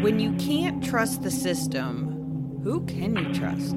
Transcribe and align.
When 0.00 0.20
you 0.20 0.32
can't 0.34 0.82
trust 0.82 1.22
the 1.22 1.30
system, 1.30 2.60
who 2.62 2.86
can 2.86 3.16
you 3.16 3.34
trust? 3.34 3.74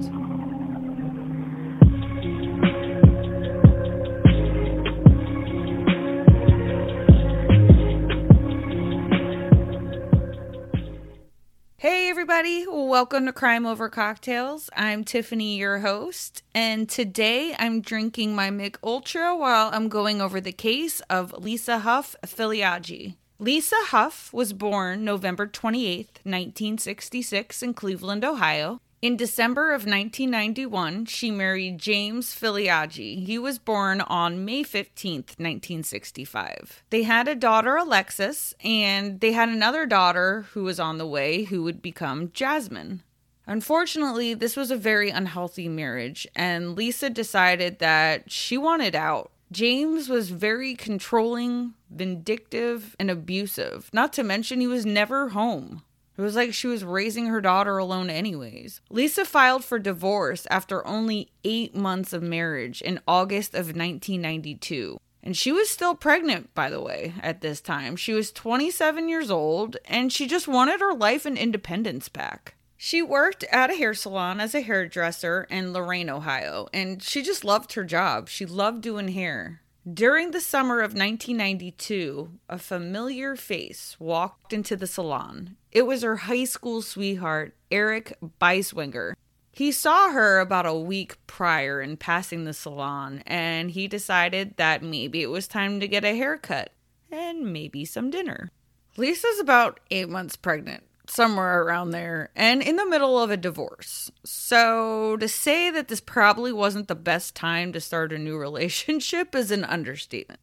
Hey, 11.77 12.07
everybody, 12.07 12.67
welcome 12.67 13.25
to 13.25 13.33
Crime 13.33 13.65
Over 13.65 13.89
Cocktails. 13.89 14.69
I'm 14.75 15.03
Tiffany, 15.03 15.57
your 15.57 15.79
host, 15.79 16.43
and 16.53 16.87
today 16.87 17.55
I'm 17.57 17.81
drinking 17.81 18.35
my 18.35 18.51
Mich 18.51 18.75
Ultra 18.83 19.35
while 19.35 19.71
I'm 19.73 19.89
going 19.89 20.21
over 20.21 20.39
the 20.39 20.51
case 20.51 21.01
of 21.09 21.33
Lisa 21.33 21.79
Huff 21.79 22.15
Filiaggi. 22.23 23.15
Lisa 23.41 23.75
Huff 23.87 24.31
was 24.31 24.53
born 24.53 25.03
November 25.03 25.47
28, 25.47 26.19
1966, 26.21 27.63
in 27.63 27.73
Cleveland, 27.73 28.23
Ohio. 28.23 28.79
In 29.01 29.17
December 29.17 29.69
of 29.71 29.87
1991, 29.87 31.07
she 31.07 31.31
married 31.31 31.79
James 31.79 32.35
Filiaggi. 32.35 33.25
He 33.25 33.39
was 33.39 33.57
born 33.57 34.01
on 34.01 34.45
May 34.45 34.61
15, 34.61 35.21
1965. 35.39 36.83
They 36.91 37.01
had 37.01 37.27
a 37.27 37.33
daughter, 37.33 37.77
Alexis, 37.77 38.53
and 38.63 39.19
they 39.21 39.31
had 39.31 39.49
another 39.49 39.87
daughter 39.87 40.45
who 40.51 40.63
was 40.63 40.79
on 40.79 40.99
the 40.99 41.07
way 41.07 41.45
who 41.45 41.63
would 41.63 41.81
become 41.81 42.29
Jasmine. 42.33 43.01
Unfortunately, 43.47 44.35
this 44.35 44.55
was 44.55 44.69
a 44.69 44.77
very 44.77 45.09
unhealthy 45.09 45.67
marriage, 45.67 46.27
and 46.35 46.75
Lisa 46.75 47.09
decided 47.09 47.79
that 47.79 48.31
she 48.31 48.55
wanted 48.55 48.95
out. 48.95 49.30
James 49.51 50.07
was 50.07 50.29
very 50.29 50.75
controlling, 50.75 51.73
vindictive, 51.89 52.95
and 52.97 53.11
abusive, 53.11 53.89
not 53.91 54.13
to 54.13 54.23
mention 54.23 54.61
he 54.61 54.67
was 54.67 54.85
never 54.85 55.29
home. 55.29 55.83
It 56.17 56.21
was 56.21 56.35
like 56.35 56.53
she 56.53 56.67
was 56.67 56.83
raising 56.83 57.25
her 57.27 57.41
daughter 57.41 57.77
alone, 57.77 58.09
anyways. 58.09 58.79
Lisa 58.89 59.25
filed 59.25 59.65
for 59.65 59.79
divorce 59.79 60.47
after 60.49 60.85
only 60.85 61.31
eight 61.43 61.75
months 61.75 62.13
of 62.13 62.21
marriage 62.21 62.81
in 62.81 62.99
August 63.07 63.53
of 63.53 63.67
1992. 63.67 64.99
And 65.23 65.35
she 65.35 65.51
was 65.51 65.69
still 65.69 65.95
pregnant, 65.95 66.53
by 66.53 66.69
the 66.69 66.81
way, 66.81 67.13
at 67.21 67.41
this 67.41 67.61
time. 67.61 67.95
She 67.95 68.13
was 68.13 68.31
27 68.31 69.09
years 69.09 69.29
old 69.29 69.77
and 69.85 70.11
she 70.11 70.27
just 70.27 70.47
wanted 70.47 70.79
her 70.79 70.93
life 70.93 71.25
and 71.25 71.37
independence 71.37 72.09
back. 72.09 72.55
She 72.83 73.03
worked 73.03 73.43
at 73.51 73.69
a 73.69 73.75
hair 73.75 73.93
salon 73.93 74.39
as 74.39 74.55
a 74.55 74.61
hairdresser 74.61 75.45
in 75.51 75.71
Lorain, 75.71 76.09
Ohio, 76.09 76.67
and 76.73 77.01
she 77.03 77.21
just 77.21 77.45
loved 77.45 77.73
her 77.73 77.83
job. 77.83 78.27
She 78.27 78.43
loved 78.43 78.81
doing 78.81 79.09
hair. 79.09 79.61
During 79.87 80.31
the 80.31 80.41
summer 80.41 80.79
of 80.79 80.95
1992, 80.95 82.39
a 82.49 82.57
familiar 82.57 83.35
face 83.35 83.97
walked 83.99 84.51
into 84.51 84.75
the 84.75 84.87
salon. 84.87 85.57
It 85.71 85.83
was 85.83 86.01
her 86.01 86.15
high 86.15 86.45
school 86.45 86.81
sweetheart, 86.81 87.55
Eric 87.69 88.17
Beiswenger. 88.41 89.13
He 89.51 89.71
saw 89.71 90.11
her 90.11 90.39
about 90.39 90.65
a 90.65 90.73
week 90.73 91.17
prior 91.27 91.83
in 91.83 91.97
passing 91.97 92.45
the 92.45 92.51
salon, 92.51 93.21
and 93.27 93.69
he 93.69 93.87
decided 93.87 94.57
that 94.57 94.81
maybe 94.81 95.21
it 95.21 95.29
was 95.29 95.47
time 95.47 95.79
to 95.81 95.87
get 95.87 96.03
a 96.03 96.17
haircut 96.17 96.73
and 97.11 97.53
maybe 97.53 97.85
some 97.85 98.09
dinner. 98.09 98.49
Lisa's 98.97 99.39
about 99.39 99.79
eight 99.91 100.09
months 100.09 100.35
pregnant 100.35 100.83
somewhere 101.11 101.63
around 101.63 101.91
there, 101.91 102.29
and 102.35 102.61
in 102.61 102.77
the 102.77 102.85
middle 102.85 103.19
of 103.19 103.29
a 103.29 103.37
divorce. 103.37 104.09
So, 104.23 105.17
to 105.17 105.27
say 105.27 105.69
that 105.69 105.89
this 105.89 105.99
probably 105.99 106.53
wasn't 106.53 106.87
the 106.87 106.95
best 106.95 107.35
time 107.35 107.73
to 107.73 107.81
start 107.81 108.13
a 108.13 108.17
new 108.17 108.37
relationship 108.39 109.35
is 109.35 109.51
an 109.51 109.65
understatement. 109.65 110.39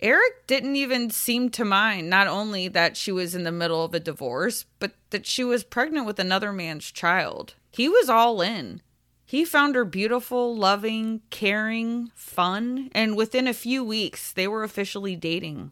Eric 0.00 0.48
didn't 0.48 0.74
even 0.74 1.10
seem 1.10 1.48
to 1.50 1.64
mind 1.64 2.10
not 2.10 2.26
only 2.26 2.66
that 2.66 2.96
she 2.96 3.12
was 3.12 3.36
in 3.36 3.44
the 3.44 3.52
middle 3.52 3.84
of 3.84 3.94
a 3.94 4.00
divorce, 4.00 4.66
but 4.80 4.94
that 5.10 5.26
she 5.26 5.44
was 5.44 5.62
pregnant 5.62 6.06
with 6.06 6.18
another 6.18 6.52
man's 6.52 6.90
child. 6.90 7.54
He 7.70 7.88
was 7.88 8.10
all 8.10 8.42
in. 8.42 8.82
He 9.24 9.44
found 9.44 9.76
her 9.76 9.84
beautiful, 9.84 10.56
loving, 10.56 11.22
caring, 11.30 12.10
fun, 12.16 12.90
and 12.92 13.16
within 13.16 13.46
a 13.46 13.54
few 13.54 13.84
weeks, 13.84 14.32
they 14.32 14.48
were 14.48 14.64
officially 14.64 15.14
dating. 15.14 15.70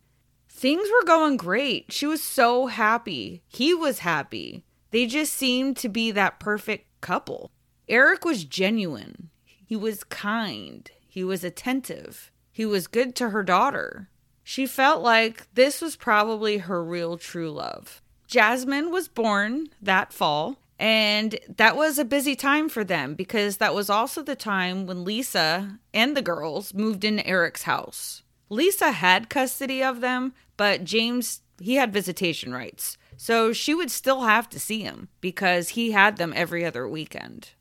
Things 0.61 0.91
were 0.91 1.07
going 1.07 1.39
great. 1.39 1.91
She 1.91 2.07
was 2.07 2.23
so 2.23 2.67
happy. 2.67 3.43
He 3.49 3.73
was 3.73 4.01
happy. 4.01 4.63
They 4.91 5.07
just 5.07 5.33
seemed 5.33 5.79
to 5.79 5.89
be 5.89 6.11
that 6.11 6.39
perfect 6.39 7.01
couple. 7.01 7.51
Eric 7.89 8.27
was 8.27 8.45
genuine. 8.45 9.31
He 9.47 9.75
was 9.75 10.05
kind. 10.05 10.91
He 11.09 11.25
was 11.25 11.45
attentive. 11.45 12.31
He 12.53 12.67
was 12.67 12.89
good 12.89 13.15
to 13.17 13.31
her 13.31 13.43
daughter. 13.43 14.11
She 14.45 14.67
felt 14.67 15.03
like 15.03 15.47
this 15.55 15.81
was 15.81 15.97
probably 15.97 16.59
her 16.59 16.85
real 16.85 17.17
true 17.17 17.51
love. 17.51 18.03
Jasmine 18.27 18.91
was 18.91 19.09
born 19.09 19.69
that 19.81 20.13
fall, 20.13 20.59
and 20.79 21.39
that 21.57 21.75
was 21.75 21.99
a 21.99 22.05
busy 22.05 22.37
time 22.37 22.69
for 22.69 22.85
them 22.85 23.15
because 23.15 23.57
that 23.57 23.75
was 23.75 23.89
also 23.89 24.23
the 24.23 24.37
time 24.37 24.85
when 24.85 25.05
Lisa 25.05 25.79
and 25.95 26.15
the 26.15 26.21
girls 26.21 26.75
moved 26.75 27.03
into 27.03 27.27
Eric's 27.27 27.63
house. 27.63 28.25
Lisa 28.53 28.91
had 28.91 29.31
custody 29.31 29.81
of 29.81 30.01
them, 30.01 30.35
but 30.61 30.85
James, 30.85 31.41
he 31.59 31.77
had 31.77 31.91
visitation 31.91 32.53
rights. 32.53 32.99
So 33.17 33.51
she 33.55 33.73
would 33.73 33.91
still 33.91 34.25
have 34.25 34.47
to 34.51 34.61
see 34.61 34.83
him 34.83 35.09
because 35.23 35.71
he 35.71 35.93
had 35.93 36.19
them 36.19 36.35
every 36.37 36.67
other 36.67 36.87
weekend. 36.87 37.53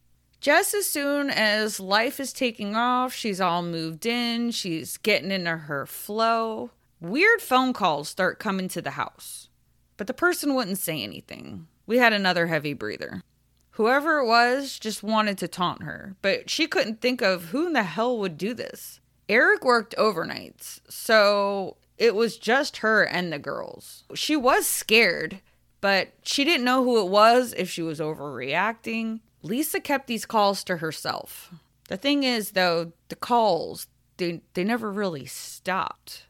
Just 0.42 0.74
as 0.74 0.86
soon 0.86 1.30
as 1.30 1.80
life 1.80 2.20
is 2.20 2.34
taking 2.34 2.76
off, 2.76 3.14
she's 3.14 3.40
all 3.40 3.62
moved 3.62 4.06
in, 4.06 4.52
she's 4.52 4.98
getting 4.98 5.32
into 5.32 5.56
her 5.56 5.86
flow. 5.86 6.72
Weird 7.00 7.42
phone 7.42 7.72
calls 7.72 8.10
start 8.10 8.38
coming 8.38 8.68
to 8.68 8.82
the 8.82 8.92
house, 8.92 9.48
but 9.96 10.08
the 10.08 10.14
person 10.14 10.54
wouldn't 10.54 10.78
say 10.78 11.02
anything. 11.02 11.68
We 11.86 12.00
had 12.00 12.12
another 12.12 12.48
heavy 12.48 12.74
breather. 12.74 13.22
Whoever 13.72 14.18
it 14.18 14.28
was 14.28 14.78
just 14.78 15.04
wanted 15.04 15.38
to 15.38 15.48
taunt 15.48 15.84
her, 15.84 16.18
but 16.22 16.50
she 16.50 16.68
couldn't 16.68 17.00
think 17.00 17.22
of 17.22 17.46
who 17.46 17.68
in 17.68 17.72
the 17.72 17.84
hell 17.84 18.18
would 18.18 18.38
do 18.38 18.54
this. 18.54 19.00
Eric 19.30 19.64
worked 19.64 19.96
overnights, 19.98 20.82
so 20.90 21.78
it 22.00 22.16
was 22.16 22.38
just 22.38 22.78
her 22.78 23.04
and 23.04 23.32
the 23.32 23.38
girls. 23.38 24.06
She 24.16 24.36
was 24.36 24.66
scared, 24.66 25.42
but 25.82 26.14
she 26.24 26.46
didn't 26.46 26.66
know 26.66 26.84
who 26.84 27.00
it 27.06 27.10
was, 27.10 27.54
if 27.58 27.70
she 27.70 27.82
was 27.82 28.00
overreacting. 28.00 29.20
Lisa 29.44 29.80
kept 29.80 30.08
these 30.08 30.26
calls 30.26 30.64
to 30.64 30.78
herself. 30.78 31.54
The 31.90 31.98
thing 31.98 32.24
is, 32.24 32.52
though, 32.52 32.94
the 33.10 33.16
calls, 33.16 33.88
they, 34.18 34.42
they 34.54 34.64
never 34.64 34.92
really 34.92 35.26
stopped. 35.26 36.26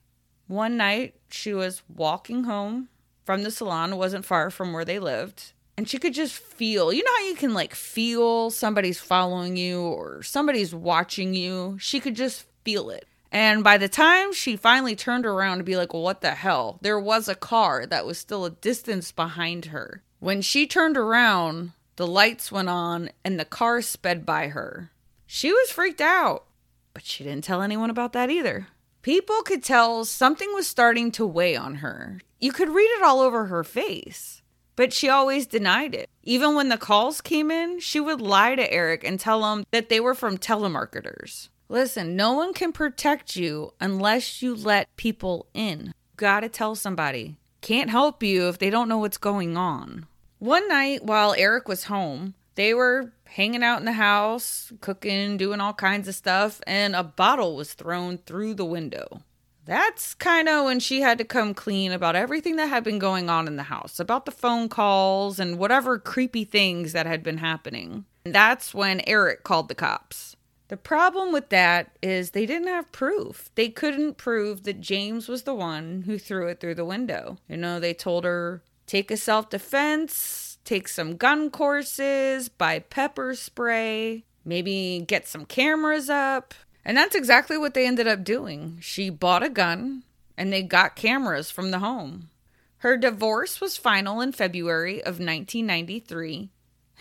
One 0.47 0.75
night, 0.75 1.16
she 1.30 1.53
was 1.53 1.84
walking 1.88 2.46
home 2.46 2.90
from 3.24 3.44
the 3.44 3.51
salon, 3.51 3.96
wasn't 3.97 4.25
far 4.25 4.50
from 4.50 4.74
where 4.74 4.86
they 4.86 4.97
lived, 4.97 5.53
and 5.78 5.88
she 5.88 6.00
could 6.00 6.16
just 6.16 6.34
feel 6.34 6.91
you 6.91 7.03
know 7.03 7.12
how 7.19 7.28
you 7.28 7.36
can 7.36 7.53
like 7.53 7.75
feel 7.75 8.50
somebody's 8.50 9.00
following 9.00 9.56
you 9.56 9.80
or 9.80 10.24
somebody's 10.24 10.74
watching 10.74 11.36
you? 11.36 11.78
She 11.80 12.00
could 12.00 12.16
just 12.16 12.46
feel 12.63 12.90
it. 12.90 13.07
And 13.32 13.64
by 13.64 13.78
the 13.78 13.90
time 13.90 14.34
she 14.34 14.56
finally 14.56 14.96
turned 14.96 15.26
around 15.26 15.60
to 15.60 15.64
be 15.64 15.78
like, 15.78 15.94
well, 15.94 16.02
what 16.02 16.22
the 16.22 16.32
hell? 16.32 16.80
There 16.82 17.00
was 17.00 17.28
a 17.28 17.36
car 17.36 17.86
that 17.86 18.06
was 18.06 18.18
still 18.18 18.46
a 18.46 18.52
distance 18.52 19.12
behind 19.12 19.66
her. 19.66 20.02
When 20.20 20.42
she 20.42 20.66
turned 20.66 20.98
around, 20.98 21.74
the 21.96 22.08
lights 22.08 22.52
went 22.52 22.70
on 22.70 23.10
and 23.24 23.40
the 23.40 23.46
car 23.46 23.82
sped 23.82 24.26
by 24.26 24.48
her. 24.48 24.92
She 25.28 25.52
was 25.52 25.72
freaked 25.72 26.02
out, 26.02 26.46
but 26.94 27.06
she 27.06 27.24
didn't 27.24 27.44
tell 27.44 27.62
anyone 27.62 27.90
about 27.90 28.14
that 28.14 28.32
either. 28.32 28.68
People 29.02 29.44
could 29.44 29.64
tell 29.64 30.04
something 30.06 30.52
was 30.54 30.68
starting 30.68 31.12
to 31.12 31.26
weigh 31.26 31.56
on 31.56 31.76
her. 31.76 32.20
You 32.40 32.52
could 32.52 32.70
read 32.70 32.90
it 32.98 33.04
all 33.04 33.20
over 33.20 33.46
her 33.46 33.64
face, 33.64 34.42
but 34.76 34.92
she 34.92 35.08
always 35.08 35.46
denied 35.46 35.94
it. 35.94 36.10
Even 36.24 36.56
when 36.56 36.70
the 36.70 36.78
calls 36.78 37.22
came 37.22 37.52
in, 37.52 37.80
she 37.80 38.00
would 38.00 38.20
lie 38.22 38.56
to 38.56 38.74
Eric 38.74 39.04
and 39.04 39.20
tell 39.20 39.54
him 39.54 39.66
that 39.72 39.90
they 39.90 40.00
were 40.00 40.16
from 40.16 40.38
telemarketers. 40.38 41.50
Listen, 41.72 42.16
no 42.16 42.34
one 42.34 42.52
can 42.53 42.72
protect 42.72 43.35
you 43.35 43.74
unless 43.80 44.41
you 44.41 44.56
let 44.56 44.88
people 44.96 45.46
in. 45.53 45.94
Gotta 46.18 46.50
tell 46.50 46.74
somebody. 46.74 47.38
Can't 47.62 47.91
help 47.91 48.24
you 48.24 48.50
if 48.50 48.57
they 48.57 48.72
don't 48.72 48.90
know 48.90 48.97
what's 48.97 49.19
going 49.19 49.56
on. 49.56 50.07
One 50.39 50.68
night 50.68 51.04
while 51.04 51.36
Eric 51.38 51.68
was 51.68 51.83
home, 51.83 52.33
they 52.56 52.74
were 52.74 53.13
hanging 53.25 53.62
out 53.62 53.77
in 53.80 53.86
the 53.86 53.92
house, 53.92 54.74
cooking, 54.81 55.38
doing 55.38 55.62
all 55.62 55.74
kinds 55.74 56.07
of 56.07 56.16
stuff, 56.16 56.60
and 56.66 56.95
a 56.95 57.04
bottle 57.04 57.56
was 57.56 57.74
thrown 57.74 58.18
through 58.18 58.56
the 58.56 58.65
window. 58.65 59.22
That's 59.65 60.15
kind 60.15 60.50
of 60.50 60.65
when 60.65 60.80
she 60.80 61.01
had 61.01 61.19
to 61.19 61.24
come 61.24 61.54
clean 61.54 61.92
about 61.92 62.15
everything 62.15 62.56
that 62.56 62.69
had 62.69 62.83
been 62.83 62.98
going 62.98 63.30
on 63.30 63.45
in 63.45 63.57
the 63.57 63.63
house, 63.63 64.00
about 64.00 64.25
the 64.25 64.31
phone 64.31 64.69
calls 64.69 65.39
and 65.39 65.60
whatever 65.60 66.00
creepy 66.00 66.45
things 66.45 66.94
that 66.94 67.06
had 67.06 67.22
been 67.22 67.38
happening. 67.38 68.06
And 68.25 68.33
that's 68.33 68.74
when 68.74 69.01
Eric 69.06 69.44
called 69.44 69.68
the 69.68 69.75
cops. 69.75 70.36
The 70.69 70.77
problem 70.77 71.33
with 71.33 71.50
that 71.50 71.98
is 72.01 72.31
they 72.31 72.45
didn't 72.45 72.68
have 72.68 72.92
proof. 72.92 73.50
They 73.56 73.69
couldn't 73.69 74.18
prove 74.18 74.63
that 74.63 74.81
James 74.81 75.27
was 75.27 75.44
the 75.44 75.54
one 75.54 76.04
who 76.06 76.19
threw 76.19 76.48
it 76.48 76.60
through 76.60 76.75
the 76.75 76.86
window. 76.86 77.38
You 77.50 77.57
know, 77.57 77.80
they 77.80 77.94
told 77.94 78.24
her, 78.24 78.62
take 78.86 79.10
a 79.10 79.18
self 79.18 79.50
defense, 79.50 80.60
take 80.63 80.88
some 80.88 81.18
gun 81.18 81.50
courses, 81.50 82.50
buy 82.50 82.80
pepper 82.80 83.33
spray, 83.33 84.24
maybe 84.45 85.04
get 85.07 85.27
some 85.27 85.45
cameras 85.45 86.07
up. 86.07 86.54
And 86.86 86.95
that's 86.95 87.15
exactly 87.15 87.57
what 87.57 87.74
they 87.74 87.88
ended 87.88 88.07
up 88.07 88.24
doing. 88.24 88.77
She 88.80 89.10
bought 89.10 89.44
a 89.44 89.50
gun 89.50 90.04
and 90.38 90.54
they 90.54 90.62
got 90.62 90.95
cameras 90.95 91.50
from 91.50 91.72
the 91.72 91.80
home. 91.80 92.30
Her 92.77 92.95
divorce 92.95 93.60
was 93.60 93.75
final 93.75 94.22
in 94.22 94.31
February 94.31 95.00
of 95.01 95.19
1993, 95.19 96.50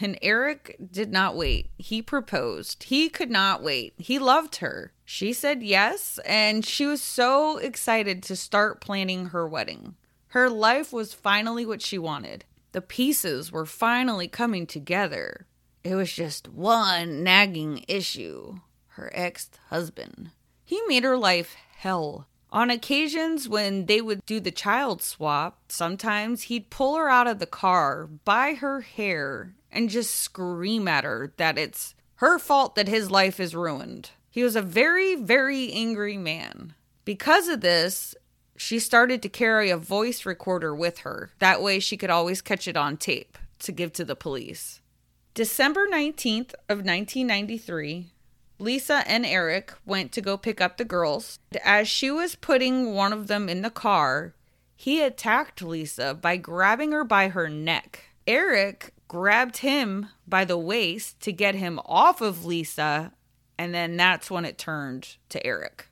and 0.01 0.19
Eric 0.23 0.77
did 0.91 1.11
not 1.11 1.37
wait. 1.37 1.71
He 1.77 2.03
proposed. 2.03 2.85
He 2.85 3.09
could 3.09 3.31
not 3.31 3.63
wait. 3.63 3.95
He 3.99 4.19
loved 4.19 4.57
her. 4.57 4.93
She 5.05 5.33
said 5.33 5.63
yes, 5.63 6.19
and 6.25 6.65
she 6.65 6.87
was 6.87 7.03
so 7.03 7.59
excited 7.59 8.23
to 8.25 8.37
start 8.37 8.81
planning 8.81 9.27
her 9.27 9.47
wedding. 9.47 9.97
Her 10.29 10.51
life 10.51 10.93
was 10.93 11.15
finally 11.15 11.65
what 11.65 11.83
she 11.83 11.99
wanted. 11.99 12.45
The 12.73 12.83
pieces 12.83 13.51
were 13.51 13.67
finally 13.67 14.29
coming 14.29 14.67
together. 14.67 15.47
It 15.83 15.95
was 15.95 16.13
just 16.13 16.49
one 16.49 17.23
nagging 17.23 17.85
issue 17.89 18.61
her 18.99 19.11
ex 19.15 19.49
husband. 19.69 20.33
He 20.65 20.83
made 20.89 21.05
her 21.05 21.17
life 21.17 21.57
hell. 21.77 22.27
On 22.51 22.69
occasions 22.71 23.49
when 23.49 23.87
they 23.87 24.01
would 24.01 24.25
do 24.27 24.41
the 24.41 24.51
child 24.51 25.03
swap, 25.03 25.61
sometimes 25.69 26.43
he'd 26.43 26.71
pull 26.71 26.97
her 26.97 27.09
out 27.09 27.27
of 27.27 27.39
the 27.39 27.47
car 27.47 28.07
by 28.07 28.55
her 28.55 28.81
hair 28.81 29.55
and 29.71 29.91
just 29.91 30.15
scream 30.15 30.89
at 30.89 31.05
her 31.05 31.33
that 31.37 31.59
it's 31.59 31.95
her 32.17 32.39
fault 32.39 32.75
that 32.75 32.89
his 32.89 33.11
life 33.11 33.39
is 33.39 33.55
ruined. 33.55 34.11
He 34.31 34.43
was 34.43 34.57
a 34.57 34.63
very, 34.63 35.15
very 35.15 35.73
angry 35.73 36.17
man. 36.17 36.75
Because 37.05 37.49
of 37.49 37.61
this, 37.61 38.15
she 38.57 38.79
started 38.79 39.23
to 39.23 39.29
carry 39.29 39.71
a 39.71 39.77
voice 39.77 40.27
recorder 40.27 40.75
with 40.75 40.99
her. 40.99 41.31
That 41.39 41.63
way 41.63 41.79
she 41.79 41.97
could 41.97 42.11
always 42.11 42.43
catch 42.43 42.69
it 42.69 42.77
on 42.77 42.97
tape 42.97 43.39
to 43.61 43.73
give 43.73 43.93
to 43.95 44.05
the 44.05 44.17
police. 44.17 44.81
December 45.35 45.87
19th 45.87 46.55
of 46.69 46.79
1993, 46.79 48.11
Lisa 48.59 49.05
and 49.07 49.25
Eric 49.25 49.73
went 49.87 50.11
to 50.13 50.21
go 50.21 50.37
pick 50.37 50.61
up 50.61 50.77
the 50.77 50.85
girls. 50.85 51.39
As 51.65 51.89
she 51.89 52.11
was 52.11 52.35
putting 52.35 52.95
one 52.95 53.13
of 53.13 53.29
them 53.29 53.49
in 53.49 53.63
the 53.63 53.71
car, 53.71 54.35
he 54.75 55.03
attacked 55.03 55.63
Lisa 55.63 56.15
by 56.15 56.37
grabbing 56.37 56.93
her 56.93 57.05
by 57.05 57.29
her 57.29 57.49
neck. 57.49 58.05
Eric 58.27 58.93
grabbed 59.09 59.59
him 59.59 60.09
by 60.27 60.45
the 60.45 60.59
waist 60.59 61.19
to 61.21 61.33
get 61.33 61.55
him 61.55 61.81
off 61.85 62.21
of 62.21 62.45
Lisa, 62.45 63.13
and 63.59 63.75
then 63.75 63.97
that's 63.97 64.31
when 64.31 64.45
it 64.45 64.59
turned 64.59 65.17
to 65.31 65.45
Eric. 65.45 65.89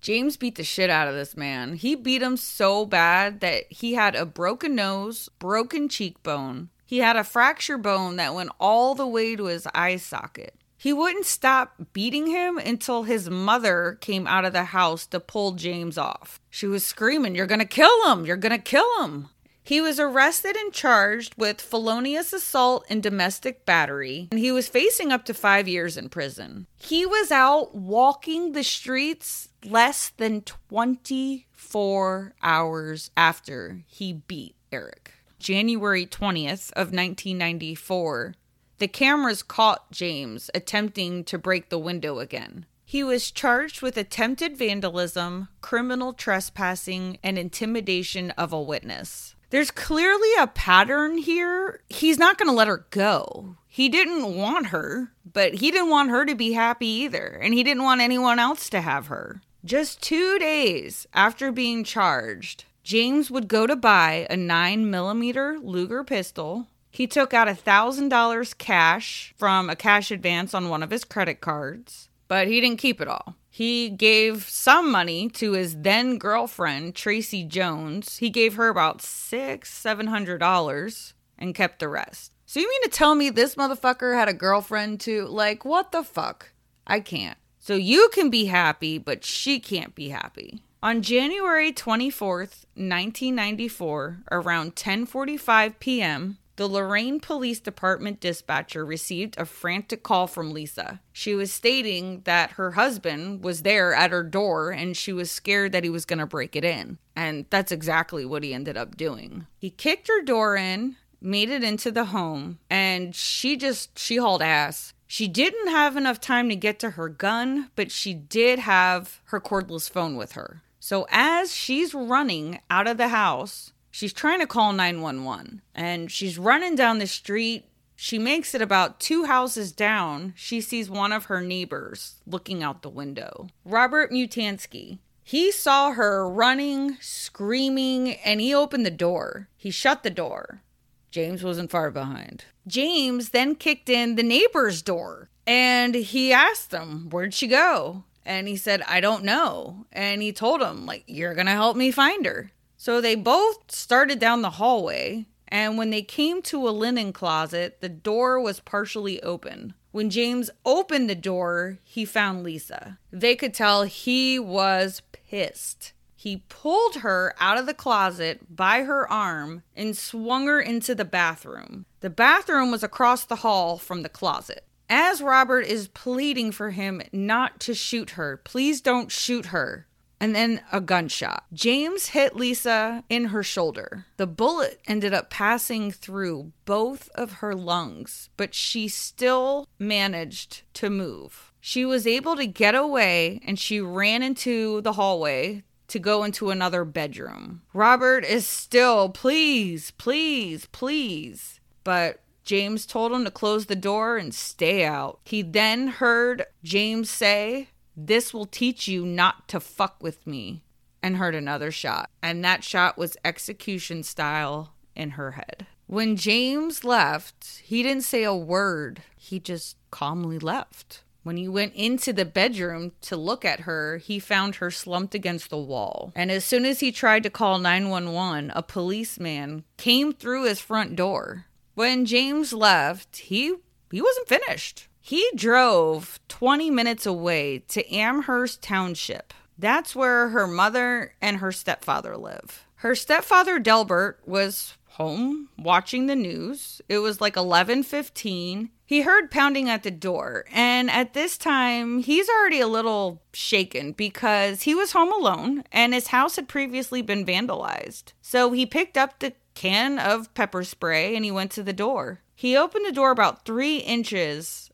James 0.00 0.36
beat 0.36 0.54
the 0.54 0.64
shit 0.64 0.90
out 0.90 1.08
of 1.08 1.14
this 1.14 1.36
man. 1.36 1.74
He 1.74 1.94
beat 1.94 2.22
him 2.22 2.36
so 2.36 2.86
bad 2.86 3.40
that 3.40 3.70
he 3.70 3.94
had 3.94 4.14
a 4.14 4.24
broken 4.24 4.74
nose, 4.74 5.28
broken 5.38 5.88
cheekbone. 5.88 6.70
He 6.86 6.98
had 6.98 7.16
a 7.16 7.24
fracture 7.24 7.78
bone 7.78 8.16
that 8.16 8.34
went 8.34 8.50
all 8.58 8.94
the 8.94 9.06
way 9.06 9.36
to 9.36 9.44
his 9.44 9.66
eye 9.74 9.96
socket. 9.96 10.54
He 10.80 10.92
wouldn't 10.92 11.26
stop 11.26 11.74
beating 11.92 12.28
him 12.28 12.56
until 12.56 13.02
his 13.02 13.28
mother 13.28 13.98
came 14.00 14.28
out 14.28 14.44
of 14.44 14.52
the 14.52 14.64
house 14.64 15.04
to 15.06 15.18
pull 15.18 15.52
James 15.52 15.98
off. 15.98 16.40
She 16.48 16.68
was 16.68 16.84
screaming, 16.84 17.34
You're 17.34 17.46
gonna 17.46 17.64
kill 17.64 18.10
him! 18.10 18.24
You're 18.24 18.36
gonna 18.36 18.58
kill 18.58 19.02
him! 19.02 19.28
He 19.68 19.82
was 19.82 20.00
arrested 20.00 20.56
and 20.56 20.72
charged 20.72 21.34
with 21.36 21.60
felonious 21.60 22.32
assault 22.32 22.86
and 22.88 23.02
domestic 23.02 23.66
battery, 23.66 24.28
and 24.30 24.40
he 24.40 24.50
was 24.50 24.66
facing 24.66 25.12
up 25.12 25.26
to 25.26 25.34
five 25.34 25.68
years 25.68 25.98
in 25.98 26.08
prison. 26.08 26.66
He 26.78 27.04
was 27.04 27.30
out 27.30 27.74
walking 27.74 28.52
the 28.52 28.64
streets 28.64 29.50
less 29.62 30.08
than 30.16 30.40
24 30.40 32.34
hours 32.42 33.10
after 33.14 33.82
he 33.86 34.14
beat 34.14 34.54
Eric. 34.72 35.12
January 35.38 36.06
20th 36.06 36.72
of 36.72 36.86
1994, 36.94 38.36
the 38.78 38.88
cameras 38.88 39.42
caught 39.42 39.90
James 39.90 40.50
attempting 40.54 41.24
to 41.24 41.36
break 41.36 41.68
the 41.68 41.78
window 41.78 42.20
again. 42.20 42.64
He 42.86 43.04
was 43.04 43.30
charged 43.30 43.82
with 43.82 43.98
attempted 43.98 44.56
vandalism, 44.56 45.48
criminal 45.60 46.14
trespassing, 46.14 47.18
and 47.22 47.38
intimidation 47.38 48.30
of 48.30 48.54
a 48.54 48.62
witness. 48.62 49.34
There's 49.50 49.70
clearly 49.70 50.28
a 50.38 50.46
pattern 50.46 51.18
here. 51.18 51.80
He's 51.88 52.18
not 52.18 52.38
going 52.38 52.48
to 52.48 52.54
let 52.54 52.68
her 52.68 52.86
go. 52.90 53.56
He 53.66 53.88
didn't 53.88 54.34
want 54.34 54.66
her, 54.66 55.12
but 55.30 55.54
he 55.54 55.70
didn't 55.70 55.90
want 55.90 56.10
her 56.10 56.24
to 56.26 56.34
be 56.34 56.52
happy 56.52 56.86
either, 56.86 57.26
and 57.26 57.54
he 57.54 57.62
didn't 57.62 57.84
want 57.84 58.00
anyone 58.00 58.38
else 58.38 58.68
to 58.70 58.80
have 58.80 59.06
her. 59.06 59.40
Just 59.64 60.02
two 60.02 60.38
days 60.38 61.06
after 61.14 61.52
being 61.52 61.84
charged, 61.84 62.64
James 62.82 63.30
would 63.30 63.48
go 63.48 63.66
to 63.66 63.76
buy 63.76 64.26
a 64.30 64.36
9mm 64.36 65.60
Luger 65.62 66.04
pistol 66.04 66.68
he 66.90 67.06
took 67.06 67.34
out 67.34 67.48
$1,000 67.48 68.58
cash 68.58 69.34
from 69.36 69.70
a 69.70 69.76
cash 69.76 70.10
advance 70.10 70.54
on 70.54 70.68
one 70.68 70.82
of 70.82 70.90
his 70.90 71.04
credit 71.04 71.40
cards, 71.40 72.08
but 72.26 72.48
he 72.48 72.60
didn't 72.60 72.78
keep 72.78 73.00
it 73.00 73.08
all. 73.08 73.36
He 73.58 73.90
gave 73.90 74.48
some 74.48 74.88
money 74.88 75.28
to 75.30 75.54
his 75.54 75.78
then 75.78 76.16
girlfriend, 76.16 76.94
Tracy 76.94 77.42
Jones. 77.42 78.18
He 78.18 78.30
gave 78.30 78.54
her 78.54 78.68
about 78.68 79.02
six, 79.02 79.74
seven 79.74 80.06
hundred 80.06 80.38
dollars 80.38 81.14
and 81.36 81.56
kept 81.56 81.80
the 81.80 81.88
rest. 81.88 82.30
So 82.46 82.60
you 82.60 82.68
mean 82.68 82.84
to 82.84 82.88
tell 82.88 83.16
me 83.16 83.30
this 83.30 83.56
motherfucker 83.56 84.14
had 84.14 84.28
a 84.28 84.32
girlfriend 84.32 85.00
too? 85.00 85.26
Like, 85.26 85.64
what 85.64 85.90
the 85.90 86.04
fuck? 86.04 86.52
I 86.86 87.00
can't. 87.00 87.36
So 87.58 87.74
you 87.74 88.10
can 88.12 88.30
be 88.30 88.44
happy, 88.44 88.96
but 88.96 89.24
she 89.24 89.58
can't 89.58 89.92
be 89.92 90.10
happy. 90.10 90.62
On 90.80 91.02
January 91.02 91.72
24th, 91.72 92.64
1994, 92.76 94.18
around 94.30 94.76
10:45 94.76 95.80
p.m., 95.80 96.38
the 96.58 96.68
Lorain 96.68 97.20
Police 97.20 97.60
Department 97.60 98.18
dispatcher 98.18 98.84
received 98.84 99.38
a 99.38 99.44
frantic 99.44 100.02
call 100.02 100.26
from 100.26 100.52
Lisa. 100.52 101.00
She 101.12 101.32
was 101.32 101.52
stating 101.52 102.22
that 102.24 102.50
her 102.52 102.72
husband 102.72 103.44
was 103.44 103.62
there 103.62 103.94
at 103.94 104.10
her 104.10 104.24
door 104.24 104.72
and 104.72 104.96
she 104.96 105.12
was 105.12 105.30
scared 105.30 105.70
that 105.70 105.84
he 105.84 105.88
was 105.88 106.04
going 106.04 106.18
to 106.18 106.26
break 106.26 106.56
it 106.56 106.64
in. 106.64 106.98
And 107.14 107.46
that's 107.48 107.70
exactly 107.70 108.24
what 108.24 108.42
he 108.42 108.52
ended 108.52 108.76
up 108.76 108.96
doing. 108.96 109.46
He 109.56 109.70
kicked 109.70 110.08
her 110.08 110.20
door 110.20 110.56
in, 110.56 110.96
made 111.20 111.48
it 111.48 111.62
into 111.62 111.92
the 111.92 112.06
home, 112.06 112.58
and 112.68 113.14
she 113.14 113.56
just 113.56 113.96
she 113.96 114.16
hauled 114.16 114.42
ass. 114.42 114.94
She 115.06 115.28
didn't 115.28 115.68
have 115.68 115.96
enough 115.96 116.20
time 116.20 116.48
to 116.48 116.56
get 116.56 116.80
to 116.80 116.90
her 116.90 117.08
gun, 117.08 117.70
but 117.76 117.92
she 117.92 118.14
did 118.14 118.58
have 118.58 119.20
her 119.26 119.40
cordless 119.40 119.88
phone 119.88 120.16
with 120.16 120.32
her. 120.32 120.62
So 120.80 121.06
as 121.10 121.54
she's 121.54 121.94
running 121.94 122.60
out 122.68 122.88
of 122.88 122.96
the 122.96 123.08
house, 123.08 123.72
She's 123.98 124.12
trying 124.12 124.38
to 124.38 124.46
call 124.46 124.72
911 124.72 125.60
and 125.74 126.08
she's 126.08 126.38
running 126.38 126.76
down 126.76 127.00
the 127.00 127.06
street. 127.08 127.64
She 127.96 128.16
makes 128.16 128.54
it 128.54 128.62
about 128.62 129.00
two 129.00 129.24
houses 129.24 129.72
down. 129.72 130.34
She 130.36 130.60
sees 130.60 130.88
one 130.88 131.10
of 131.10 131.24
her 131.24 131.40
neighbors 131.40 132.22
looking 132.24 132.62
out 132.62 132.82
the 132.82 132.90
window. 132.90 133.48
Robert 133.64 134.12
Mutansky. 134.12 135.00
He 135.24 135.50
saw 135.50 135.90
her 135.94 136.30
running, 136.30 136.96
screaming, 137.00 138.12
and 138.24 138.40
he 138.40 138.54
opened 138.54 138.86
the 138.86 138.92
door. 138.92 139.48
He 139.56 139.72
shut 139.72 140.04
the 140.04 140.10
door. 140.10 140.62
James 141.10 141.42
wasn't 141.42 141.72
far 141.72 141.90
behind. 141.90 142.44
James 142.68 143.30
then 143.30 143.56
kicked 143.56 143.88
in 143.88 144.14
the 144.14 144.22
neighbor's 144.22 144.80
door 144.80 145.28
and 145.44 145.96
he 145.96 146.32
asked 146.32 146.70
them, 146.70 147.08
Where'd 147.10 147.34
she 147.34 147.48
go? 147.48 148.04
And 148.24 148.46
he 148.46 148.54
said, 148.54 148.80
I 148.82 149.00
don't 149.00 149.24
know. 149.24 149.86
And 149.90 150.22
he 150.22 150.32
told 150.32 150.62
him, 150.62 150.86
like, 150.86 151.02
you're 151.08 151.34
going 151.34 151.46
to 151.46 151.52
help 151.52 151.76
me 151.76 151.90
find 151.90 152.26
her. 152.26 152.52
So 152.80 153.00
they 153.00 153.16
both 153.16 153.72
started 153.72 154.20
down 154.20 154.42
the 154.42 154.50
hallway, 154.50 155.26
and 155.48 155.76
when 155.76 155.90
they 155.90 156.00
came 156.00 156.40
to 156.42 156.68
a 156.68 156.70
linen 156.70 157.12
closet, 157.12 157.80
the 157.80 157.88
door 157.88 158.40
was 158.40 158.60
partially 158.60 159.20
open. 159.20 159.74
When 159.90 160.10
James 160.10 160.48
opened 160.64 161.10
the 161.10 161.16
door, 161.16 161.78
he 161.82 162.04
found 162.04 162.44
Lisa. 162.44 162.98
They 163.10 163.34
could 163.34 163.52
tell 163.52 163.82
he 163.82 164.38
was 164.38 165.02
pissed. 165.10 165.92
He 166.14 166.44
pulled 166.48 166.96
her 166.96 167.34
out 167.40 167.58
of 167.58 167.66
the 167.66 167.74
closet 167.74 168.54
by 168.54 168.84
her 168.84 169.10
arm 169.10 169.64
and 169.74 169.96
swung 169.96 170.46
her 170.46 170.60
into 170.60 170.94
the 170.94 171.04
bathroom. 171.04 171.84
The 171.98 172.10
bathroom 172.10 172.70
was 172.70 172.84
across 172.84 173.24
the 173.24 173.36
hall 173.36 173.76
from 173.76 174.02
the 174.02 174.08
closet. 174.08 174.64
As 174.88 175.20
Robert 175.20 175.66
is 175.66 175.88
pleading 175.88 176.52
for 176.52 176.70
him 176.70 177.02
not 177.12 177.58
to 177.60 177.74
shoot 177.74 178.10
her, 178.10 178.36
please 178.36 178.80
don't 178.80 179.10
shoot 179.10 179.46
her 179.46 179.87
and 180.20 180.34
then 180.34 180.60
a 180.72 180.80
gunshot. 180.80 181.44
James 181.52 182.08
hit 182.08 182.36
Lisa 182.36 183.04
in 183.08 183.26
her 183.26 183.42
shoulder. 183.42 184.06
The 184.16 184.26
bullet 184.26 184.80
ended 184.86 185.14
up 185.14 185.30
passing 185.30 185.90
through 185.92 186.52
both 186.64 187.08
of 187.14 187.34
her 187.34 187.54
lungs, 187.54 188.30
but 188.36 188.54
she 188.54 188.88
still 188.88 189.68
managed 189.78 190.62
to 190.74 190.90
move. 190.90 191.52
She 191.60 191.84
was 191.84 192.06
able 192.06 192.36
to 192.36 192.46
get 192.46 192.74
away 192.74 193.40
and 193.46 193.58
she 193.58 193.80
ran 193.80 194.22
into 194.22 194.80
the 194.80 194.94
hallway 194.94 195.64
to 195.88 195.98
go 195.98 196.22
into 196.22 196.50
another 196.50 196.84
bedroom. 196.84 197.62
Robert 197.72 198.24
is 198.24 198.46
still, 198.46 199.08
please, 199.08 199.90
please, 199.92 200.66
please. 200.66 201.60
But 201.82 202.20
James 202.44 202.86
told 202.86 203.12
him 203.12 203.24
to 203.24 203.30
close 203.30 203.66
the 203.66 203.76
door 203.76 204.16
and 204.16 204.34
stay 204.34 204.84
out. 204.84 205.20
He 205.24 205.42
then 205.42 205.88
heard 205.88 206.46
James 206.62 207.10
say, 207.10 207.68
this 207.98 208.32
will 208.32 208.46
teach 208.46 208.86
you 208.86 209.04
not 209.04 209.48
to 209.48 209.58
fuck 209.58 209.96
with 210.00 210.26
me. 210.26 210.62
And 211.02 211.16
heard 211.16 211.34
another 211.34 211.70
shot. 211.70 212.10
And 212.22 212.44
that 212.44 212.64
shot 212.64 212.98
was 212.98 213.16
execution 213.24 214.02
style 214.02 214.74
in 214.96 215.10
her 215.10 215.32
head. 215.32 215.66
When 215.86 216.16
James 216.16 216.84
left, 216.84 217.62
he 217.64 217.82
didn't 217.82 218.02
say 218.02 218.24
a 218.24 218.34
word. 218.34 219.02
He 219.16 219.38
just 219.38 219.76
calmly 219.90 220.38
left. 220.38 221.02
When 221.22 221.36
he 221.36 221.48
went 221.48 221.74
into 221.74 222.12
the 222.12 222.24
bedroom 222.24 222.92
to 223.02 223.16
look 223.16 223.44
at 223.44 223.60
her, 223.60 223.98
he 223.98 224.18
found 224.18 224.56
her 224.56 224.70
slumped 224.70 225.14
against 225.14 225.50
the 225.50 225.58
wall. 225.58 226.12
And 226.14 226.30
as 226.30 226.44
soon 226.44 226.64
as 226.64 226.80
he 226.80 226.90
tried 226.90 227.22
to 227.22 227.30
call 227.30 227.58
911, 227.58 228.52
a 228.54 228.62
policeman 228.62 229.64
came 229.76 230.12
through 230.12 230.44
his 230.44 230.60
front 230.60 230.96
door. 230.96 231.46
When 231.74 232.06
James 232.06 232.52
left, 232.52 233.16
he 233.16 233.54
he 233.90 234.02
wasn't 234.02 234.28
finished. 234.28 234.88
He 235.00 235.28
drove 235.34 236.20
20 236.28 236.70
minutes 236.70 237.06
away 237.06 237.60
to 237.68 237.94
Amherst 237.94 238.62
Township. 238.62 239.32
That's 239.58 239.96
where 239.96 240.28
her 240.28 240.46
mother 240.46 241.14
and 241.20 241.38
her 241.38 241.52
stepfather 241.52 242.16
live. 242.16 242.66
Her 242.76 242.94
stepfather 242.94 243.58
Delbert 243.58 244.20
was 244.24 244.74
home 244.90 245.48
watching 245.56 246.06
the 246.06 246.16
news. 246.16 246.80
It 246.88 246.98
was 246.98 247.20
like 247.20 247.34
11:15. 247.34 248.70
He 248.84 249.02
heard 249.02 249.30
pounding 249.30 249.68
at 249.68 249.82
the 249.82 249.90
door, 249.90 250.44
and 250.52 250.90
at 250.90 251.12
this 251.12 251.36
time, 251.36 252.00
he's 252.00 252.28
already 252.28 252.60
a 252.60 252.66
little 252.66 253.22
shaken 253.32 253.92
because 253.92 254.62
he 254.62 254.74
was 254.74 254.92
home 254.92 255.12
alone 255.12 255.64
and 255.72 255.92
his 255.92 256.08
house 256.08 256.36
had 256.36 256.48
previously 256.48 257.02
been 257.02 257.26
vandalized. 257.26 258.12
So 258.22 258.52
he 258.52 258.64
picked 258.64 258.96
up 258.96 259.18
the 259.18 259.34
can 259.54 259.98
of 259.98 260.32
pepper 260.34 260.64
spray 260.64 261.14
and 261.16 261.24
he 261.24 261.30
went 261.30 261.50
to 261.52 261.62
the 261.62 261.72
door. 261.72 262.20
He 262.34 262.56
opened 262.56 262.86
the 262.86 262.92
door 262.92 263.10
about 263.10 263.44
3 263.44 263.78
inches 263.78 264.67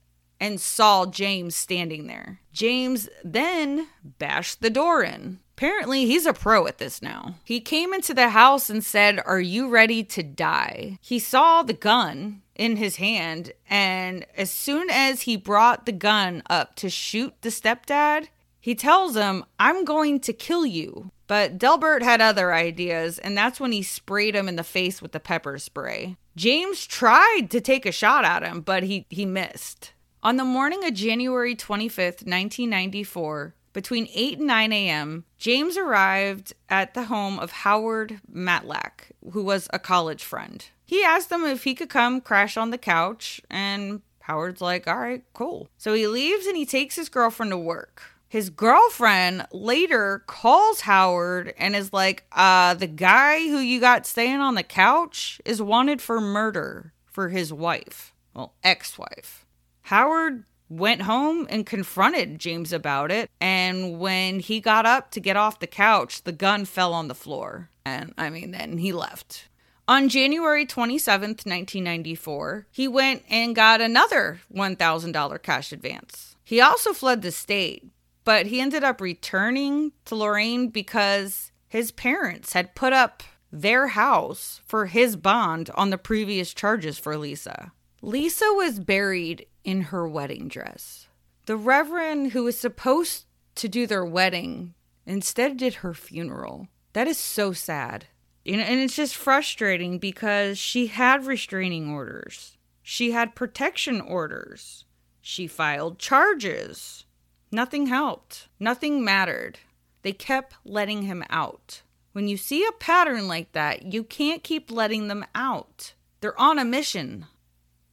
and 0.44 0.60
saw 0.60 1.06
James 1.06 1.56
standing 1.56 2.06
there. 2.06 2.38
James 2.52 3.08
then 3.24 3.88
bashed 4.18 4.60
the 4.60 4.68
door 4.68 5.02
in. 5.02 5.38
Apparently, 5.56 6.04
he's 6.04 6.26
a 6.26 6.34
pro 6.34 6.66
at 6.66 6.76
this 6.76 7.00
now. 7.00 7.36
He 7.44 7.60
came 7.60 7.94
into 7.94 8.12
the 8.12 8.28
house 8.28 8.68
and 8.68 8.84
said, 8.84 9.22
Are 9.24 9.40
you 9.40 9.70
ready 9.70 10.04
to 10.04 10.22
die? 10.22 10.98
He 11.00 11.18
saw 11.18 11.62
the 11.62 11.72
gun 11.72 12.42
in 12.54 12.76
his 12.76 12.96
hand, 12.96 13.52
and 13.70 14.26
as 14.36 14.50
soon 14.50 14.90
as 14.90 15.22
he 15.22 15.34
brought 15.38 15.86
the 15.86 15.92
gun 15.92 16.42
up 16.50 16.74
to 16.76 16.90
shoot 16.90 17.32
the 17.40 17.48
stepdad, 17.48 18.28
he 18.60 18.74
tells 18.74 19.16
him, 19.16 19.46
I'm 19.58 19.86
going 19.86 20.20
to 20.20 20.34
kill 20.34 20.66
you. 20.66 21.10
But 21.26 21.56
Delbert 21.56 22.02
had 22.02 22.20
other 22.20 22.52
ideas, 22.52 23.18
and 23.18 23.34
that's 23.34 23.58
when 23.58 23.72
he 23.72 23.82
sprayed 23.82 24.34
him 24.36 24.46
in 24.46 24.56
the 24.56 24.62
face 24.62 25.00
with 25.00 25.12
the 25.12 25.20
pepper 25.20 25.58
spray. 25.58 26.16
James 26.36 26.86
tried 26.86 27.46
to 27.50 27.62
take 27.62 27.86
a 27.86 27.92
shot 27.92 28.26
at 28.26 28.42
him, 28.42 28.60
but 28.60 28.82
he, 28.82 29.06
he 29.08 29.24
missed. 29.24 29.93
On 30.24 30.38
the 30.38 30.44
morning 30.44 30.82
of 30.86 30.94
January 30.94 31.54
25th, 31.54 32.24
1994, 32.24 33.54
between 33.74 34.08
8 34.10 34.38
and 34.38 34.46
9 34.46 34.72
a.m., 34.72 35.24
James 35.36 35.76
arrived 35.76 36.54
at 36.70 36.94
the 36.94 37.04
home 37.04 37.38
of 37.38 37.50
Howard 37.50 38.22
Matlack, 38.34 39.10
who 39.32 39.44
was 39.44 39.68
a 39.70 39.78
college 39.78 40.24
friend. 40.24 40.64
He 40.86 41.04
asked 41.04 41.30
him 41.30 41.44
if 41.44 41.64
he 41.64 41.74
could 41.74 41.90
come 41.90 42.22
crash 42.22 42.56
on 42.56 42.70
the 42.70 42.78
couch, 42.78 43.42
and 43.50 44.00
Howard's 44.20 44.62
like, 44.62 44.88
all 44.88 44.96
right, 44.96 45.22
cool. 45.34 45.68
So 45.76 45.92
he 45.92 46.06
leaves 46.06 46.46
and 46.46 46.56
he 46.56 46.64
takes 46.64 46.96
his 46.96 47.10
girlfriend 47.10 47.52
to 47.52 47.58
work. 47.58 48.04
His 48.26 48.48
girlfriend 48.48 49.46
later 49.52 50.24
calls 50.26 50.80
Howard 50.80 51.52
and 51.58 51.76
is 51.76 51.92
like, 51.92 52.24
uh, 52.32 52.72
the 52.72 52.86
guy 52.86 53.40
who 53.40 53.58
you 53.58 53.78
got 53.78 54.06
staying 54.06 54.40
on 54.40 54.54
the 54.54 54.62
couch 54.62 55.38
is 55.44 55.60
wanted 55.60 56.00
for 56.00 56.18
murder 56.18 56.94
for 57.10 57.28
his 57.28 57.52
wife. 57.52 58.14
Well, 58.32 58.54
ex 58.64 58.96
wife. 58.98 59.43
Howard 59.84 60.44
went 60.68 61.02
home 61.02 61.46
and 61.50 61.66
confronted 61.66 62.38
James 62.38 62.72
about 62.72 63.10
it. 63.10 63.30
And 63.40 63.98
when 63.98 64.40
he 64.40 64.60
got 64.60 64.86
up 64.86 65.10
to 65.12 65.20
get 65.20 65.36
off 65.36 65.60
the 65.60 65.66
couch, 65.66 66.22
the 66.22 66.32
gun 66.32 66.64
fell 66.64 66.94
on 66.94 67.08
the 67.08 67.14
floor. 67.14 67.70
And 67.84 68.14
I 68.16 68.30
mean, 68.30 68.50
then 68.52 68.78
he 68.78 68.92
left. 68.92 69.48
On 69.86 70.08
January 70.08 70.64
27th, 70.64 71.44
1994, 71.44 72.66
he 72.70 72.88
went 72.88 73.22
and 73.28 73.54
got 73.54 73.82
another 73.82 74.40
$1,000 74.54 75.42
cash 75.42 75.72
advance. 75.72 76.36
He 76.42 76.60
also 76.60 76.94
fled 76.94 77.20
the 77.20 77.30
state, 77.30 77.84
but 78.24 78.46
he 78.46 78.60
ended 78.60 78.82
up 78.82 79.02
returning 79.02 79.92
to 80.06 80.14
Lorain 80.14 80.68
because 80.68 81.52
his 81.68 81.92
parents 81.92 82.54
had 82.54 82.74
put 82.74 82.94
up 82.94 83.22
their 83.52 83.88
house 83.88 84.62
for 84.64 84.86
his 84.86 85.16
bond 85.16 85.68
on 85.74 85.90
the 85.90 85.98
previous 85.98 86.54
charges 86.54 86.98
for 86.98 87.18
Lisa. 87.18 87.72
Lisa 88.00 88.46
was 88.54 88.80
buried 88.80 89.46
in 89.64 89.82
her 89.82 90.06
wedding 90.06 90.48
dress. 90.48 91.08
The 91.46 91.56
reverend 91.56 92.32
who 92.32 92.44
was 92.44 92.58
supposed 92.58 93.24
to 93.56 93.68
do 93.68 93.86
their 93.86 94.04
wedding 94.04 94.74
instead 95.06 95.56
did 95.56 95.74
her 95.76 95.94
funeral. 95.94 96.68
That 96.92 97.08
is 97.08 97.18
so 97.18 97.52
sad. 97.52 98.06
You 98.44 98.58
know, 98.58 98.62
and 98.62 98.80
it's 98.80 98.96
just 98.96 99.16
frustrating 99.16 99.98
because 99.98 100.58
she 100.58 100.88
had 100.88 101.26
restraining 101.26 101.90
orders. 101.90 102.56
She 102.82 103.12
had 103.12 103.34
protection 103.34 104.00
orders. 104.00 104.84
She 105.22 105.46
filed 105.46 105.98
charges. 105.98 107.06
Nothing 107.50 107.86
helped. 107.86 108.48
Nothing 108.60 109.02
mattered. 109.04 109.58
They 110.02 110.12
kept 110.12 110.56
letting 110.64 111.02
him 111.02 111.24
out. 111.30 111.80
When 112.12 112.28
you 112.28 112.36
see 112.36 112.64
a 112.66 112.72
pattern 112.72 113.26
like 113.26 113.52
that, 113.52 113.92
you 113.92 114.04
can't 114.04 114.44
keep 114.44 114.70
letting 114.70 115.08
them 115.08 115.24
out. 115.34 115.94
They're 116.20 116.38
on 116.38 116.58
a 116.58 116.64
mission. 116.64 117.26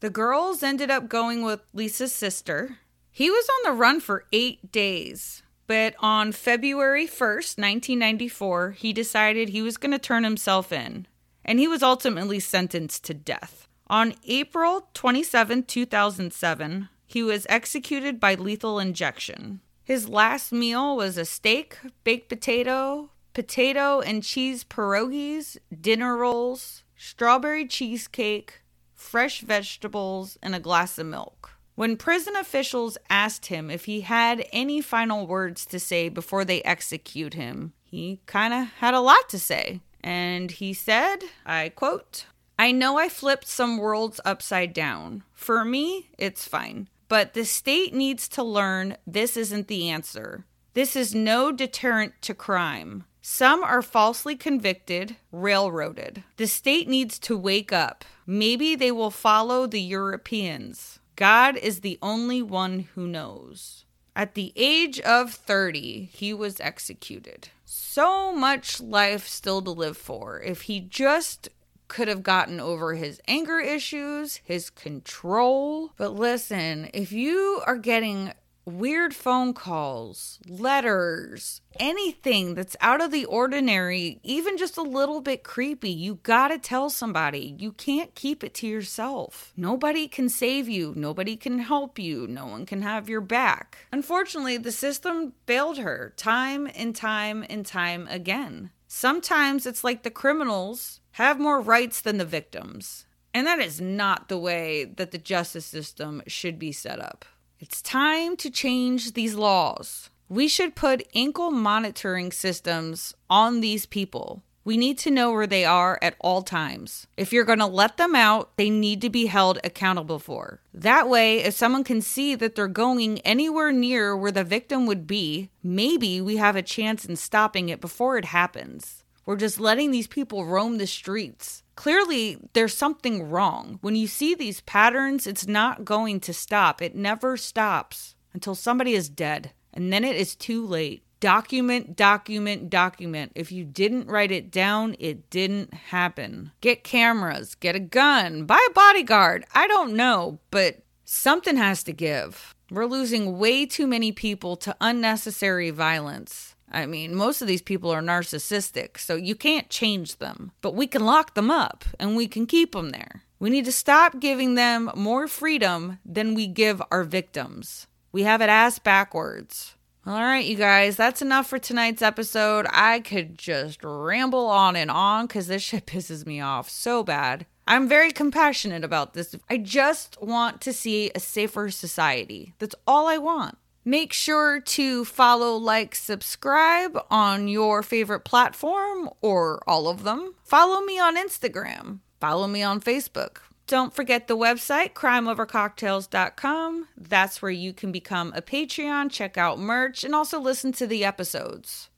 The 0.02 0.10
girls 0.10 0.64
ended 0.64 0.90
up 0.90 1.10
going 1.10 1.44
with 1.44 1.62
Lisa's 1.74 2.12
sister. 2.12 2.78
He 3.12 3.30
was 3.30 3.48
on 3.48 3.72
the 3.72 3.78
run 3.80 4.00
for 4.00 4.26
eight 4.34 4.72
days, 4.72 5.44
but 5.68 5.94
on 6.00 6.32
February 6.32 7.06
1st, 7.06 7.60
1994, 7.60 8.72
he 8.72 8.94
decided 8.94 9.50
he 9.50 9.62
was 9.62 9.78
going 9.78 9.92
to 9.92 10.00
turn 10.00 10.24
himself 10.24 10.72
in, 10.72 11.06
and 11.46 11.60
he 11.60 11.68
was 11.68 11.84
ultimately 11.84 12.40
sentenced 12.40 13.04
to 13.06 13.14
death. 13.14 13.68
On 13.86 14.16
April 14.26 14.90
27, 14.96 15.66
2007, 15.66 16.90
he 17.06 17.22
was 17.22 17.46
executed 17.48 18.20
by 18.20 18.34
lethal 18.34 18.80
injection. 18.80 19.62
His 19.84 20.10
last 20.10 20.52
meal 20.52 20.98
was 20.98 21.16
a 21.16 21.26
steak, 21.26 21.78
baked 22.04 22.28
potato, 22.28 23.12
potato 23.36 24.00
and 24.00 24.24
cheese 24.24 24.64
pierogies, 24.64 25.58
dinner 25.80 26.18
rolls, 26.18 26.82
strawberry 26.96 27.68
cheesecake, 27.68 28.61
fresh 29.02 29.42
vegetables, 29.42 30.38
and 30.42 30.56
a 30.56 30.60
glass 30.60 30.98
of 30.98 31.08
milk. 31.08 31.52
When 31.76 31.98
prison 31.98 32.36
officials 32.36 32.98
asked 33.10 33.48
him 33.48 33.72
if 33.72 33.86
he 33.86 34.02
had 34.02 34.46
any 34.54 34.82
final 34.82 35.26
words 35.26 35.66
to 35.68 35.80
say 35.80 36.10
before 36.10 36.46
they 36.46 36.62
execute 36.62 37.34
him, 37.34 37.74
he 37.84 38.22
kind 38.26 38.54
of 38.54 38.68
had 38.78 38.94
a 38.94 39.00
lot 39.00 39.28
to 39.30 39.40
say. 39.40 39.82
And 40.04 40.52
he 40.52 40.74
said, 40.74 41.18
I 41.46 41.70
quote, 41.70 42.26
I 42.58 42.72
know 42.72 42.98
I 42.98 43.10
flipped 43.10 43.48
some 43.48 43.78
worlds 43.78 44.22
upside 44.24 44.74
down. 44.74 45.24
For 45.34 45.66
me, 45.66 46.12
it's 46.18 46.48
fine. 46.48 46.88
But 47.08 47.34
the 47.34 47.46
state 47.46 47.94
needs 47.94 48.28
to 48.30 48.44
learn 48.44 48.98
this 49.06 49.36
isn't 49.36 49.68
the 49.68 49.90
answer. 49.90 50.46
This 50.74 50.96
is 50.96 51.14
no 51.14 51.52
deterrent 51.52 52.14
to 52.22 52.34
crime. 52.34 53.04
Some 53.22 53.64
are 53.64 53.84
falsely 53.84 54.36
convicted, 54.36 55.16
railroaded. 55.32 56.24
The 56.38 56.48
state 56.48 56.88
needs 56.88 57.20
to 57.20 57.38
wake 57.38 57.72
up. 57.72 58.04
Maybe 58.26 58.76
they 58.76 58.92
will 58.92 59.12
follow 59.12 59.68
the 59.68 59.82
Europeans. 59.82 61.00
God 61.16 61.56
is 61.56 61.82
the 61.82 62.00
only 62.02 62.42
one 62.42 62.88
who 62.96 63.08
knows. 63.08 63.86
At 64.16 64.34
the 64.34 64.52
age 64.56 65.00
of 65.02 65.32
30, 65.32 66.10
he 66.12 66.34
was 66.34 66.60
executed. 66.60 67.50
So 67.64 68.34
much 68.34 68.82
life 68.82 69.28
still 69.28 69.62
to 69.62 69.72
live 69.72 69.98
for. 69.98 70.42
If 70.42 70.64
he 70.64 70.80
just 70.80 71.48
could 71.88 72.08
have 72.08 72.24
gotten 72.24 72.60
over 72.60 72.96
his 72.96 73.22
anger 73.28 73.60
issues, 73.60 74.38
his 74.44 74.70
control. 74.70 75.92
But 75.98 76.16
listen, 76.16 76.90
if 76.94 77.12
you 77.12 77.62
are 77.68 77.78
getting 77.78 78.34
weird 78.78 79.14
phone 79.14 79.54
calls, 79.54 80.40
letters, 80.48 81.62
anything 81.80 82.56
that's 82.56 82.76
out 82.82 83.02
of 83.02 83.12
the 83.12 83.26
ordinary, 83.26 84.20
even 84.24 84.58
just 84.58 84.78
a 84.78 84.82
little 84.82 85.22
bit 85.22 85.44
creepy, 85.44 85.92
you 85.92 86.20
gotta 86.24 86.58
tell 86.58 86.90
somebody. 86.90 87.56
You 87.58 87.72
can't 87.72 88.16
keep 88.16 88.44
it 88.44 88.54
to 88.56 88.68
yourself. 88.68 89.54
Nobody 89.56 90.08
can 90.08 90.30
save 90.30 90.68
you, 90.68 90.94
nobody 90.96 91.36
can 91.36 91.60
help 91.60 92.00
you, 92.00 92.28
no 92.28 92.46
one 92.46 92.66
can 92.66 92.82
have 92.82 93.10
your 93.10 93.22
back. 93.22 93.86
Unfortunately, 93.92 94.58
the 94.58 94.72
system 94.72 95.34
failed 95.46 95.78
her 95.78 96.14
time 96.18 96.70
and 96.76 96.96
time 96.96 97.46
and 97.50 97.66
time 97.66 98.08
again. 98.10 98.72
Sometimes 98.88 99.66
it's 99.66 99.84
like 99.84 100.04
the 100.04 100.10
criminals 100.10 101.00
have 101.12 101.40
more 101.40 101.62
rights 101.62 102.02
than 102.02 102.18
the 102.18 102.26
victims. 102.26 103.06
And 103.34 103.48
that 103.48 103.60
is 103.60 103.80
not 103.80 104.28
the 104.28 104.38
way 104.38 104.84
that 104.84 105.12
the 105.12 105.18
justice 105.18 105.66
system 105.66 106.22
should 106.28 106.60
be 106.60 106.72
set 106.72 107.00
up. 107.00 107.26
It's 107.62 107.84
time 107.84 108.38
to 108.38 108.50
change 108.50 109.14
these 109.14 109.36
laws. 109.36 110.10
We 110.28 110.48
should 110.48 110.74
put 110.74 111.08
ankle 111.14 111.52
monitoring 111.52 112.32
systems 112.32 113.14
on 113.30 113.62
these 113.62 113.86
people. 113.86 114.42
We 114.64 114.78
need 114.78 114.98
to 114.98 115.12
know 115.12 115.32
where 115.32 115.46
they 115.46 115.64
are 115.64 116.00
at 116.02 116.16
all 116.20 116.42
times. 116.42 117.06
If 117.18 117.32
you're 117.32 117.46
going 117.46 117.60
to 117.60 117.68
let 117.68 117.98
them 117.98 118.16
out, 118.16 118.58
they 118.58 118.72
need 118.72 119.00
to 119.02 119.12
be 119.12 119.28
held 119.28 119.60
accountable 119.64 120.18
for. 120.18 120.60
That 120.74 121.08
way, 121.08 121.44
if 121.44 121.54
someone 121.54 121.84
can 121.84 122.02
see 122.02 122.34
that 122.34 122.56
they're 122.56 122.68
going 122.68 123.20
anywhere 123.20 123.72
near 123.72 124.18
where 124.18 124.32
the 124.32 124.44
victim 124.44 124.88
would 124.88 125.06
be, 125.06 125.52
maybe 125.62 126.20
we 126.20 126.38
have 126.38 126.56
a 126.56 126.64
chance 126.64 127.06
in 127.06 127.16
stopping 127.16 127.70
it 127.70 127.80
before 127.80 128.18
it 128.18 128.26
happens. 128.26 129.04
We're 129.24 129.36
just 129.36 129.60
letting 129.60 129.92
these 129.92 130.08
people 130.08 130.46
roam 130.46 130.80
the 130.80 130.88
streets 130.88 131.61
clearly 131.76 132.38
there's 132.54 132.78
something 132.78 133.30
wrong. 133.30 133.80
When 133.82 133.96
you 133.96 134.08
see 134.08 134.36
these 134.36 134.62
patterns, 134.62 135.28
it's 135.28 135.48
not 135.48 135.86
going 135.86 136.20
to 136.22 136.34
stop. 136.34 136.82
It 136.82 136.96
never 136.96 137.38
stops. 137.38 138.16
until 138.34 138.56
somebody 138.56 138.94
is 138.94 139.10
dead, 139.10 139.52
and 139.74 139.92
then 139.92 140.04
it 140.04 140.16
is 140.16 140.36
too 140.36 140.66
late. 140.66 141.04
Document, 141.20 141.96
document, 141.96 142.70
document. 142.70 143.32
If 143.36 143.52
you 143.52 143.64
didn't 143.64 144.08
write 144.08 144.32
it 144.32 144.50
down, 144.50 144.96
it 145.00 145.30
didn't 145.30 145.74
happen. 145.74 146.52
Get 146.62 146.84
cameras, 146.84 147.54
get 147.56 147.76
a 147.76 147.80
gun, 147.80 148.46
buy 148.46 148.66
a 148.70 148.74
bodyguard. 148.74 149.46
I 149.54 149.68
don't 149.68 149.94
know, 149.94 150.40
but 150.50 150.84
something 151.06 151.58
has 151.58 151.84
to 151.84 151.94
give. 151.94 152.56
We're 152.72 152.86
losing 152.86 153.38
way 153.38 153.66
too 153.68 153.86
many 153.86 154.12
people 154.12 154.56
to 154.58 154.76
unnecessary 154.82 155.70
violence. 155.70 156.51
I 156.72 156.86
mean, 156.86 157.16
most 157.16 157.42
of 157.42 157.48
these 157.48 157.62
people 157.62 157.92
are 157.92 158.02
narcissistic, 158.02 158.98
so 158.98 159.16
you 159.16 159.36
can't 159.36 159.70
change 159.70 160.18
them. 160.18 160.52
But 160.62 160.74
we 160.74 160.88
can 160.88 161.06
lock 161.06 161.34
them 161.34 161.52
up 161.52 161.84
and 162.00 162.16
we 162.16 162.28
can 162.28 162.46
keep 162.46 162.72
them 162.72 162.90
there. 162.90 163.24
We 163.40 163.50
need 163.50 163.66
to 163.66 163.72
stop 163.72 164.20
giving 164.20 164.56
them 164.56 164.92
more 164.96 165.28
freedom 165.28 166.00
than 166.06 166.34
we 166.34 166.48
give 166.48 166.82
our 166.92 167.04
victims. 167.04 167.88
We 168.12 168.24
have 168.24 168.42
it 168.42 168.50
ass 168.50 168.80
backwards. 168.80 169.76
All 170.06 170.14
right, 170.20 170.46
you 170.46 170.56
guys, 170.56 170.96
that's 170.96 171.22
enough 171.22 171.48
for 171.48 171.60
tonight's 171.60 172.02
episode. 172.02 172.66
I 172.72 173.02
could 173.02 173.38
just 173.38 173.84
ramble 173.84 174.48
on 174.48 174.76
and 174.76 174.90
on 174.90 175.28
because 175.28 175.48
this 175.48 175.62
shit 175.62 175.86
pisses 175.88 176.26
me 176.26 176.42
off 176.42 176.70
so 176.70 177.04
bad. 177.04 177.46
I'm 177.68 177.88
very 177.88 178.12
compassionate 178.12 178.84
about 178.84 179.14
this. 179.14 179.36
I 179.50 179.58
just 179.58 180.20
want 180.22 180.60
to 180.62 180.74
see 180.74 181.12
a 181.14 181.20
safer 181.20 181.70
society. 181.70 182.54
That's 182.58 182.76
all 182.88 183.08
I 183.08 183.18
want. 183.18 183.58
Make 183.84 184.14
sure 184.14 184.60
to 184.60 185.06
follow, 185.06 185.56
like, 185.56 185.96
subscribe 185.96 187.00
on 187.10 187.48
your 187.48 187.82
favorite 187.82 188.24
platform 188.24 189.10
or 189.22 189.62
all 189.68 189.88
of 189.88 190.04
them. 190.04 190.36
Follow 190.44 190.82
me 190.82 191.00
on 191.00 191.18
Instagram. 191.18 192.00
Follow 192.20 192.48
me 192.48 192.62
on 192.62 192.80
Facebook. 192.80 193.38
Don't 193.66 193.96
forget 193.96 194.28
the 194.28 194.38
website, 194.38 194.94
crimeovercocktails.com. 194.94 196.88
That's 196.98 197.42
where 197.42 197.52
you 197.52 197.74
can 197.74 197.92
become 197.92 198.34
a 198.36 198.42
Patreon, 198.42 199.10
check 199.10 199.38
out 199.38 199.60
merch, 199.60 200.04
and 200.04 200.14
also 200.14 200.40
listen 200.40 200.74
to 200.74 200.86
the 200.86 201.06
episodes. 201.06 201.90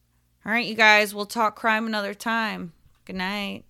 All 0.45 0.51
right, 0.51 0.65
you 0.65 0.75
guys, 0.75 1.15
we'll 1.15 1.25
talk 1.25 1.55
crime 1.55 1.87
another 1.87 2.13
time. 2.13 2.73
Good 3.05 3.15
night. 3.15 3.65